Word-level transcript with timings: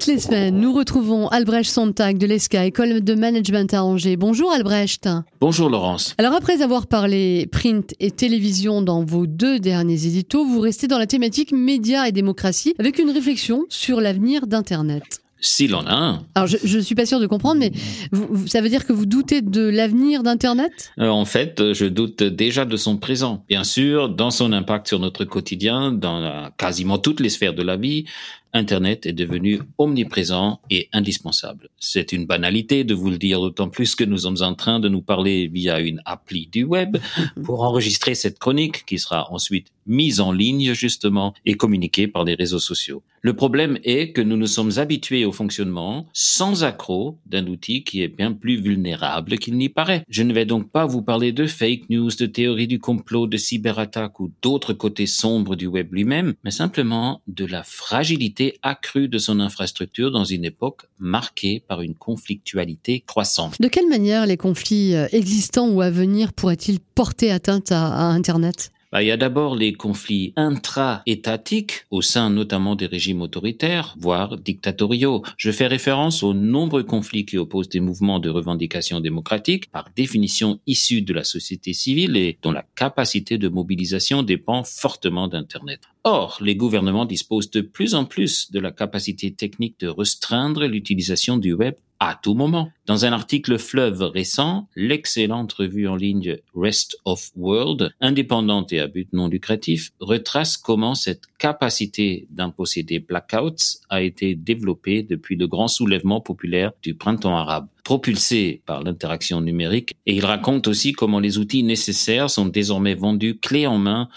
Toutes 0.00 0.14
les 0.14 0.18
semaines, 0.18 0.58
nous 0.58 0.72
retrouvons 0.72 1.28
Albrecht 1.28 1.70
Sontag 1.70 2.16
de 2.16 2.24
l'ESCA, 2.26 2.64
École 2.64 3.04
de 3.04 3.14
Management 3.14 3.74
à 3.74 3.84
Angers. 3.84 4.16
Bonjour 4.16 4.50
Albrecht. 4.50 5.06
Bonjour 5.42 5.68
Laurence. 5.68 6.14
Alors 6.16 6.32
après 6.32 6.62
avoir 6.62 6.86
parlé 6.86 7.46
print 7.52 7.94
et 8.00 8.10
télévision 8.10 8.80
dans 8.80 9.04
vos 9.04 9.26
deux 9.26 9.58
derniers 9.60 10.06
éditos, 10.06 10.46
vous 10.46 10.60
restez 10.60 10.88
dans 10.88 10.98
la 10.98 11.06
thématique 11.06 11.52
médias 11.52 12.06
et 12.06 12.12
démocratie 12.12 12.74
avec 12.78 12.98
une 12.98 13.10
réflexion 13.10 13.66
sur 13.68 14.00
l'avenir 14.00 14.46
d'Internet. 14.46 15.20
S'il 15.42 15.74
en 15.74 15.86
a 15.86 15.94
un. 15.94 16.22
Alors, 16.34 16.48
je 16.48 16.76
ne 16.76 16.82
suis 16.82 16.94
pas 16.94 17.06
sûr 17.06 17.18
de 17.18 17.26
comprendre, 17.26 17.60
mais 17.60 17.72
vous, 18.12 18.46
ça 18.46 18.60
veut 18.60 18.68
dire 18.68 18.86
que 18.86 18.92
vous 18.92 19.06
doutez 19.06 19.40
de 19.40 19.62
l'avenir 19.62 20.22
d'Internet? 20.22 20.92
Euh, 20.98 21.08
En 21.08 21.24
fait, 21.24 21.72
je 21.72 21.86
doute 21.86 22.22
déjà 22.22 22.66
de 22.66 22.76
son 22.76 22.98
présent. 22.98 23.42
Bien 23.48 23.64
sûr, 23.64 24.10
dans 24.10 24.30
son 24.30 24.52
impact 24.52 24.88
sur 24.88 24.98
notre 24.98 25.24
quotidien, 25.24 25.92
dans 25.92 26.50
quasiment 26.58 26.98
toutes 26.98 27.20
les 27.20 27.30
sphères 27.30 27.54
de 27.54 27.62
la 27.62 27.78
vie, 27.78 28.04
Internet 28.52 29.06
est 29.06 29.12
devenu 29.12 29.60
omniprésent 29.78 30.60
et 30.70 30.88
indispensable. 30.92 31.68
C'est 31.78 32.12
une 32.12 32.26
banalité 32.26 32.84
de 32.84 32.94
vous 32.94 33.10
le 33.10 33.18
dire, 33.18 33.40
d'autant 33.40 33.68
plus 33.68 33.94
que 33.94 34.04
nous 34.04 34.18
sommes 34.18 34.42
en 34.42 34.54
train 34.54 34.80
de 34.80 34.88
nous 34.88 35.02
parler 35.02 35.48
via 35.48 35.80
une 35.80 36.02
appli 36.04 36.48
du 36.50 36.64
web 36.64 36.96
pour 37.44 37.62
enregistrer 37.62 38.14
cette 38.14 38.38
chronique 38.38 38.84
qui 38.86 38.98
sera 38.98 39.30
ensuite 39.32 39.68
mise 39.86 40.20
en 40.20 40.32
ligne 40.32 40.72
justement 40.72 41.34
et 41.46 41.54
communiquée 41.54 42.06
par 42.06 42.24
les 42.24 42.34
réseaux 42.34 42.58
sociaux. 42.58 43.02
Le 43.22 43.34
problème 43.34 43.78
est 43.84 44.12
que 44.12 44.22
nous 44.22 44.36
nous 44.36 44.46
sommes 44.46 44.78
habitués 44.78 45.26
au 45.26 45.32
fonctionnement 45.32 46.06
sans 46.14 46.64
accroc 46.64 47.18
d'un 47.26 47.46
outil 47.48 47.84
qui 47.84 48.02
est 48.02 48.08
bien 48.08 48.32
plus 48.32 48.56
vulnérable 48.56 49.36
qu'il 49.36 49.58
n'y 49.58 49.68
paraît. 49.68 50.04
Je 50.08 50.22
ne 50.22 50.32
vais 50.32 50.46
donc 50.46 50.70
pas 50.70 50.86
vous 50.86 51.02
parler 51.02 51.32
de 51.32 51.46
fake 51.46 51.90
news, 51.90 52.10
de 52.18 52.26
théories 52.26 52.66
du 52.66 52.78
complot, 52.78 53.26
de 53.26 53.36
cyberattaques 53.36 54.20
ou 54.20 54.30
d'autres 54.42 54.72
côtés 54.72 55.06
sombres 55.06 55.54
du 55.54 55.66
web 55.66 55.92
lui-même, 55.92 56.34
mais 56.44 56.50
simplement 56.50 57.20
de 57.26 57.44
la 57.44 57.62
fragilité 57.62 58.39
accrue 58.62 59.08
de 59.08 59.18
son 59.18 59.40
infrastructure 59.40 60.10
dans 60.10 60.24
une 60.24 60.44
époque 60.44 60.82
marquée 60.98 61.62
par 61.66 61.82
une 61.82 61.94
conflictualité 61.94 63.00
croissante. 63.06 63.60
De 63.60 63.68
quelle 63.68 63.88
manière 63.88 64.26
les 64.26 64.36
conflits 64.36 64.94
euh, 64.94 65.06
existants 65.12 65.68
ou 65.68 65.80
à 65.80 65.90
venir 65.90 66.32
pourraient-ils 66.32 66.80
porter 66.80 67.30
atteinte 67.30 67.72
à, 67.72 68.04
Internet? 68.06 68.72
Bah, 68.92 69.02
il 69.02 69.06
y 69.06 69.12
a 69.12 69.16
d'abord 69.16 69.54
les 69.54 69.72
conflits 69.72 70.32
intra-étatiques 70.36 71.86
au 71.90 72.02
sein 72.02 72.30
notamment 72.30 72.74
des 72.74 72.86
régimes 72.86 73.22
autoritaires, 73.22 73.94
voire 73.98 74.36
dictatoriaux. 74.36 75.22
Je 75.36 75.52
fais 75.52 75.66
référence 75.68 76.22
aux 76.22 76.34
nombreux 76.34 76.82
conflits 76.82 77.24
qui 77.24 77.38
opposent 77.38 77.68
des 77.68 77.80
mouvements 77.80 78.18
de 78.18 78.30
revendication 78.30 79.00
démocratique, 79.00 79.70
par 79.70 79.88
définition 79.94 80.60
issus 80.66 81.02
de 81.02 81.14
la 81.14 81.24
société 81.24 81.72
civile 81.72 82.16
et 82.16 82.38
dont 82.42 82.52
la 82.52 82.64
capacité 82.74 83.38
de 83.38 83.48
mobilisation 83.48 84.22
dépend 84.22 84.64
fortement 84.64 85.28
d'Internet. 85.28 85.82
Or, 86.02 86.38
les 86.40 86.56
gouvernements 86.56 87.04
disposent 87.04 87.50
de 87.50 87.60
plus 87.60 87.94
en 87.94 88.04
plus 88.04 88.50
de 88.50 88.58
la 88.58 88.72
capacité 88.72 89.32
technique 89.32 89.78
de 89.80 89.88
restreindre 89.88 90.64
l'utilisation 90.64 91.36
du 91.36 91.52
web 91.52 91.74
à 92.00 92.18
tout 92.20 92.34
moment. 92.34 92.72
Dans 92.86 93.04
un 93.04 93.12
article 93.12 93.58
fleuve 93.58 94.02
récent, 94.02 94.68
l'excellente 94.74 95.52
revue 95.52 95.86
en 95.86 95.96
ligne 95.96 96.38
Rest 96.54 96.96
of 97.04 97.30
World, 97.36 97.92
indépendante 98.00 98.72
et 98.72 98.80
à 98.80 98.86
but 98.86 99.12
non 99.12 99.28
lucratif, 99.28 99.90
retrace 100.00 100.56
comment 100.56 100.94
cette 100.94 101.24
capacité 101.38 102.26
d'imposer 102.30 102.82
des 102.82 102.98
blackouts 102.98 103.78
a 103.90 104.00
été 104.02 104.34
développée 104.34 105.02
depuis 105.02 105.36
le 105.36 105.46
grand 105.46 105.68
soulèvement 105.68 106.20
populaire 106.20 106.72
du 106.82 106.94
printemps 106.94 107.36
arabe 107.36 107.68
propulsé 107.84 108.62
par 108.66 108.82
l'interaction 108.82 109.40
numérique 109.40 109.96
et 110.06 110.14
il 110.14 110.24
raconte 110.24 110.68
aussi 110.68 110.92
comment 110.92 111.18
les 111.18 111.38
outils 111.38 111.64
nécessaires 111.64 112.30
sont 112.30 112.46
désormais 112.46 112.94
vendus 112.94 113.38
clé 113.38 113.66
en 113.66 113.78
main 113.78 114.08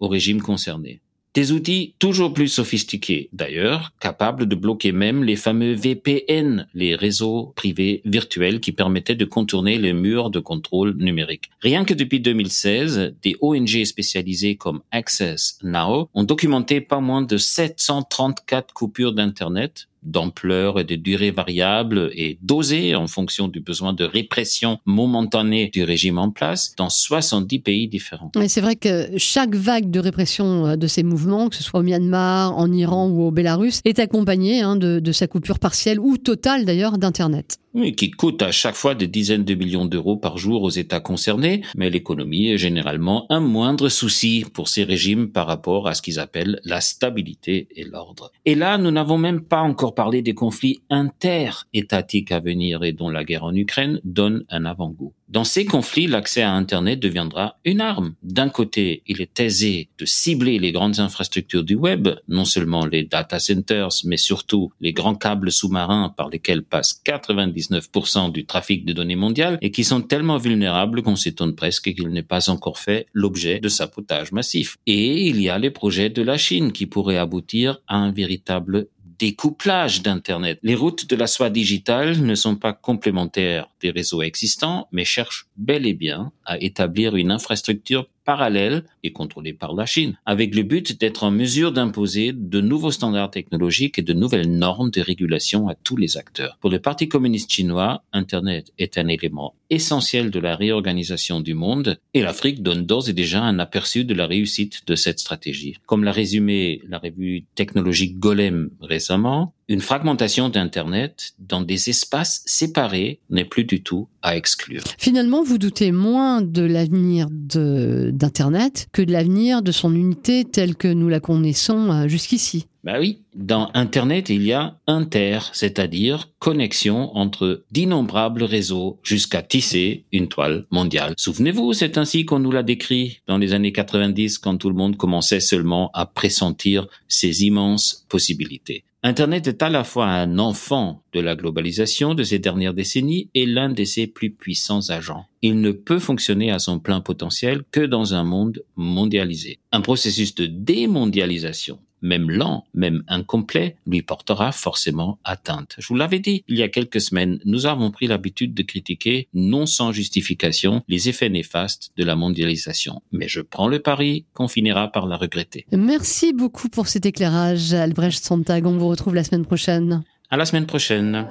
au 0.00 0.08
régime 0.08 0.42
concerné. 0.42 1.00
Des 1.32 1.52
outils 1.52 1.94
toujours 2.00 2.34
plus 2.34 2.48
sophistiqués, 2.48 3.28
d'ailleurs, 3.32 3.92
capables 4.00 4.46
de 4.46 4.56
bloquer 4.56 4.90
même 4.90 5.22
les 5.22 5.36
fameux 5.36 5.74
VPN, 5.74 6.66
les 6.74 6.96
réseaux 6.96 7.52
privés 7.54 8.02
virtuels 8.04 8.58
qui 8.58 8.72
permettaient 8.72 9.14
de 9.14 9.24
contourner 9.24 9.78
les 9.78 9.92
murs 9.92 10.30
de 10.30 10.40
contrôle 10.40 10.96
numérique. 10.96 11.50
Rien 11.60 11.84
que 11.84 11.94
depuis 11.94 12.18
2016, 12.18 13.14
des 13.22 13.36
ONG 13.42 13.84
spécialisées 13.84 14.56
comme 14.56 14.80
Access 14.90 15.60
Now 15.62 16.08
ont 16.14 16.24
documenté 16.24 16.80
pas 16.80 16.98
moins 16.98 17.22
de 17.22 17.36
734 17.36 18.74
coupures 18.74 19.12
d'Internet 19.12 19.86
d'ampleur 20.02 20.80
et 20.80 20.84
de 20.84 20.96
durée 20.96 21.30
variable 21.30 22.10
et 22.14 22.38
dosée 22.42 22.94
en 22.94 23.06
fonction 23.06 23.48
du 23.48 23.60
besoin 23.60 23.92
de 23.92 24.04
répression 24.04 24.78
momentanée 24.84 25.70
du 25.72 25.84
régime 25.84 26.18
en 26.18 26.30
place 26.30 26.74
dans 26.76 26.88
70 26.88 27.58
pays 27.60 27.88
différents. 27.88 28.30
c'est 28.46 28.60
vrai 28.60 28.76
que 28.76 29.08
chaque 29.16 29.54
vague 29.54 29.90
de 29.90 30.00
répression 30.00 30.66
euh, 30.66 30.76
de 30.76 30.86
ces 30.86 31.02
mouvements, 31.02 31.48
que 31.48 31.56
ce 31.56 31.62
soit 31.62 31.80
au 31.80 31.82
Myanmar, 31.82 32.56
en 32.56 32.72
Iran 32.72 33.08
ou 33.08 33.22
au 33.22 33.30
Bélarus, 33.30 33.80
est 33.84 33.98
accompagnée 33.98 34.60
hein, 34.60 34.76
de 34.76 35.12
sa 35.12 35.26
coupure 35.26 35.58
partielle 35.58 36.00
ou 36.00 36.16
totale 36.16 36.64
d'ailleurs 36.64 36.98
d'Internet. 36.98 37.58
Oui, 37.72 37.94
qui 37.94 38.10
coûte 38.10 38.42
à 38.42 38.50
chaque 38.50 38.74
fois 38.74 38.96
des 38.96 39.06
dizaines 39.06 39.44
de 39.44 39.54
millions 39.54 39.84
d'euros 39.84 40.16
par 40.16 40.38
jour 40.38 40.64
aux 40.64 40.70
États 40.70 40.98
concernés, 40.98 41.62
mais 41.76 41.88
l'économie 41.88 42.48
est 42.48 42.58
généralement 42.58 43.26
un 43.30 43.38
moindre 43.38 43.88
souci 43.88 44.44
pour 44.52 44.66
ces 44.66 44.82
régimes 44.82 45.30
par 45.30 45.46
rapport 45.46 45.86
à 45.86 45.94
ce 45.94 46.02
qu'ils 46.02 46.18
appellent 46.18 46.60
la 46.64 46.80
stabilité 46.80 47.68
et 47.76 47.84
l'ordre. 47.84 48.32
Et 48.44 48.56
là, 48.56 48.76
nous 48.76 48.90
n'avons 48.90 49.18
même 49.18 49.42
pas 49.42 49.60
encore 49.60 49.94
parlé 49.94 50.20
des 50.20 50.34
conflits 50.34 50.82
inter-étatiques 50.90 52.32
à 52.32 52.40
venir 52.40 52.82
et 52.82 52.92
dont 52.92 53.08
la 53.08 53.22
guerre 53.22 53.44
en 53.44 53.54
Ukraine 53.54 54.00
donne 54.02 54.44
un 54.48 54.64
avant-goût. 54.64 55.14
Dans 55.30 55.44
ces 55.44 55.64
conflits, 55.64 56.08
l'accès 56.08 56.42
à 56.42 56.52
Internet 56.52 56.98
deviendra 56.98 57.60
une 57.64 57.80
arme. 57.80 58.14
D'un 58.24 58.48
côté, 58.48 59.04
il 59.06 59.20
est 59.20 59.38
aisé 59.38 59.88
de 59.96 60.04
cibler 60.04 60.58
les 60.58 60.72
grandes 60.72 60.98
infrastructures 60.98 61.62
du 61.62 61.76
web, 61.76 62.08
non 62.26 62.44
seulement 62.44 62.84
les 62.84 63.04
data 63.04 63.38
centers, 63.38 63.90
mais 64.04 64.16
surtout 64.16 64.72
les 64.80 64.92
grands 64.92 65.14
câbles 65.14 65.52
sous-marins 65.52 66.12
par 66.16 66.30
lesquels 66.30 66.64
passe 66.64 67.00
99% 67.06 68.32
du 68.32 68.44
trafic 68.44 68.84
de 68.84 68.92
données 68.92 69.14
mondiales 69.14 69.56
et 69.62 69.70
qui 69.70 69.84
sont 69.84 70.02
tellement 70.02 70.36
vulnérables 70.36 71.02
qu'on 71.02 71.14
s'étonne 71.14 71.54
presque 71.54 71.94
qu'il 71.94 72.08
n'ait 72.08 72.24
pas 72.24 72.50
encore 72.50 72.80
fait 72.80 73.06
l'objet 73.12 73.60
de 73.60 73.68
sabotage 73.68 74.32
massif. 74.32 74.78
Et 74.88 75.28
il 75.28 75.40
y 75.40 75.48
a 75.48 75.60
les 75.60 75.70
projets 75.70 76.10
de 76.10 76.22
la 76.22 76.38
Chine 76.38 76.72
qui 76.72 76.86
pourraient 76.86 77.18
aboutir 77.18 77.78
à 77.86 77.98
un 77.98 78.10
véritable 78.10 78.88
découplage 79.20 80.02
d'Internet. 80.02 80.58
Les 80.62 80.74
routes 80.74 81.08
de 81.08 81.14
la 81.14 81.26
soie 81.26 81.50
digitale 81.50 82.22
ne 82.22 82.34
sont 82.34 82.56
pas 82.56 82.72
complémentaires 82.72 83.68
des 83.82 83.90
réseaux 83.90 84.22
existants, 84.22 84.88
mais 84.92 85.04
cherchent 85.04 85.46
bel 85.58 85.86
et 85.86 85.92
bien 85.92 86.32
à 86.46 86.58
établir 86.58 87.16
une 87.16 87.30
infrastructure 87.30 88.08
parallèle 88.24 88.84
et 89.02 89.12
contrôlée 89.12 89.52
par 89.52 89.74
la 89.74 89.86
Chine, 89.86 90.18
avec 90.26 90.54
le 90.54 90.62
but 90.62 90.98
d'être 91.00 91.24
en 91.24 91.30
mesure 91.30 91.72
d'imposer 91.72 92.32
de 92.32 92.60
nouveaux 92.60 92.90
standards 92.90 93.30
technologiques 93.30 93.98
et 93.98 94.02
de 94.02 94.12
nouvelles 94.12 94.50
normes 94.50 94.90
de 94.90 95.00
régulation 95.00 95.68
à 95.68 95.74
tous 95.74 95.96
les 95.96 96.16
acteurs. 96.16 96.58
Pour 96.60 96.70
le 96.70 96.78
Parti 96.78 97.08
communiste 97.08 97.50
chinois, 97.50 98.02
Internet 98.12 98.72
est 98.78 98.98
un 98.98 99.08
élément 99.08 99.54
essentiel 99.70 100.30
de 100.30 100.40
la 100.40 100.56
réorganisation 100.56 101.40
du 101.40 101.54
monde 101.54 101.98
et 102.12 102.22
l'Afrique 102.22 102.62
donne 102.62 102.84
d'ores 102.84 103.08
et 103.08 103.12
déjà 103.12 103.42
un 103.42 103.58
aperçu 103.58 104.04
de 104.04 104.14
la 104.14 104.26
réussite 104.26 104.86
de 104.86 104.94
cette 104.96 105.20
stratégie. 105.20 105.76
Comme 105.86 106.04
l'a 106.04 106.12
résumé 106.12 106.82
la 106.88 106.98
revue 106.98 107.44
technologique 107.54 108.18
Golem 108.18 108.70
récemment, 108.80 109.54
une 109.70 109.80
fragmentation 109.80 110.48
d'Internet 110.48 111.34
dans 111.38 111.60
des 111.60 111.90
espaces 111.90 112.42
séparés 112.44 113.20
n'est 113.30 113.44
plus 113.44 113.62
du 113.62 113.84
tout 113.84 114.08
à 114.20 114.36
exclure. 114.36 114.82
Finalement, 114.98 115.44
vous 115.44 115.58
doutez 115.58 115.92
moins 115.92 116.42
de 116.42 116.62
l'avenir 116.62 117.28
d'Internet 117.30 118.88
que 118.92 119.02
de 119.02 119.12
l'avenir 119.12 119.62
de 119.62 119.72
son 119.72 119.94
unité 119.94 120.44
telle 120.44 120.76
que 120.76 120.88
nous 120.88 121.08
la 121.08 121.20
connaissons 121.20 121.90
euh, 121.90 122.08
jusqu'ici. 122.08 122.66
Bah 122.82 122.96
oui, 122.98 123.18
dans 123.34 123.70
Internet, 123.74 124.30
il 124.30 124.42
y 124.42 124.54
a 124.54 124.78
inter, 124.86 125.40
c'est-à-dire 125.52 126.30
connexion 126.38 127.14
entre 127.14 127.62
d'innombrables 127.70 128.42
réseaux 128.42 128.98
jusqu'à 129.02 129.42
tisser 129.42 130.04
une 130.12 130.28
toile 130.28 130.64
mondiale. 130.70 131.12
Souvenez-vous, 131.18 131.74
c'est 131.74 131.98
ainsi 131.98 132.24
qu'on 132.24 132.38
nous 132.38 132.52
l'a 132.52 132.62
décrit 132.62 133.20
dans 133.26 133.36
les 133.36 133.52
années 133.52 133.72
90 133.72 134.38
quand 134.38 134.56
tout 134.56 134.70
le 134.70 134.76
monde 134.76 134.96
commençait 134.96 135.40
seulement 135.40 135.90
à 135.92 136.06
pressentir 136.06 136.86
ces 137.06 137.44
immenses 137.44 138.06
possibilités. 138.08 138.84
Internet 139.02 139.48
est 139.48 139.62
à 139.62 139.70
la 139.70 139.82
fois 139.82 140.08
un 140.08 140.38
enfant 140.38 141.02
de 141.14 141.20
la 141.20 141.34
globalisation 141.34 142.12
de 142.14 142.22
ces 142.22 142.38
dernières 142.38 142.74
décennies 142.74 143.30
et 143.34 143.46
l'un 143.46 143.70
de 143.70 143.82
ses 143.84 144.06
plus 144.06 144.30
puissants 144.30 144.90
agents. 144.90 145.24
Il 145.40 145.62
ne 145.62 145.72
peut 145.72 145.98
fonctionner 145.98 146.50
à 146.50 146.58
son 146.58 146.78
plein 146.78 147.00
potentiel 147.00 147.62
que 147.70 147.80
dans 147.80 148.12
un 148.12 148.24
monde 148.24 148.62
mondialisé. 148.76 149.58
Un 149.72 149.80
processus 149.80 150.34
de 150.34 150.44
démondialisation 150.44 151.78
même 152.02 152.30
lent, 152.30 152.64
même 152.74 153.02
incomplet, 153.08 153.76
lui 153.86 154.02
portera 154.02 154.52
forcément 154.52 155.18
atteinte. 155.24 155.76
Je 155.78 155.88
vous 155.88 155.96
l'avais 155.96 156.18
dit 156.18 156.44
il 156.48 156.56
y 156.56 156.62
a 156.62 156.68
quelques 156.68 157.00
semaines, 157.00 157.40
nous 157.44 157.66
avons 157.66 157.90
pris 157.90 158.06
l'habitude 158.06 158.54
de 158.54 158.62
critiquer, 158.62 159.28
non 159.34 159.66
sans 159.66 159.92
justification, 159.92 160.82
les 160.88 161.08
effets 161.08 161.28
néfastes 161.28 161.90
de 161.96 162.04
la 162.04 162.16
mondialisation. 162.16 163.02
Mais 163.12 163.28
je 163.28 163.40
prends 163.40 163.68
le 163.68 163.80
pari 163.80 164.24
qu'on 164.34 164.48
finira 164.48 164.88
par 164.88 165.06
la 165.06 165.16
regretter. 165.16 165.66
Merci 165.72 166.32
beaucoup 166.32 166.68
pour 166.68 166.88
cet 166.88 167.06
éclairage, 167.06 167.72
Albrecht 167.72 168.24
Sontag. 168.24 168.66
On 168.66 168.76
vous 168.76 168.88
retrouve 168.88 169.14
la 169.14 169.24
semaine 169.24 169.44
prochaine. 169.44 170.02
À 170.30 170.36
la 170.36 170.44
semaine 170.44 170.66
prochaine. 170.66 171.26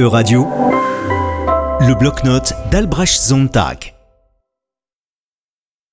E-Radio, 0.00 0.46
le 1.80 1.98
bloc-notes 1.98 2.54
d'Albrecht 2.70 3.12
Sontag. 3.12 3.91